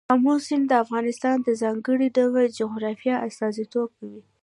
[0.13, 4.21] آمو سیند د افغانستان د ځانګړي ډول جغرافیه استازیتوب کوي.